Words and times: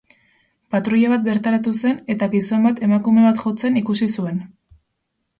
Patruila 0.75 1.09
bat 1.09 1.23
bertaratu 1.25 1.73
zen, 1.81 1.99
eta 2.13 2.29
gizon 2.31 2.65
bat 2.67 2.81
emakume 2.87 3.27
bat 3.27 3.43
jotzen 3.43 3.77
ikusi 3.83 4.09
zuen. 4.15 4.41